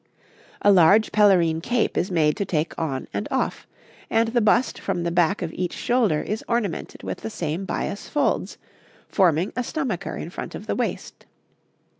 [0.63, 3.67] A large pelerine cape is made to take on and off;
[4.09, 8.09] and the bust from the back of each shoulder is ornamented with the same bias
[8.09, 8.57] folds,
[9.07, 11.27] forming a stomacher in front of the waist.